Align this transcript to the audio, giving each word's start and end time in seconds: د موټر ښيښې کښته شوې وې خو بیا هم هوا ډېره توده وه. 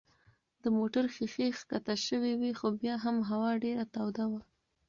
د 0.63 0.65
موټر 0.77 1.03
ښيښې 1.15 1.47
کښته 1.55 1.95
شوې 2.07 2.33
وې 2.39 2.51
خو 2.59 2.67
بیا 2.81 2.95
هم 3.05 3.15
هوا 3.29 3.51
ډېره 3.63 3.83
توده 3.93 4.25
وه. 4.31 4.41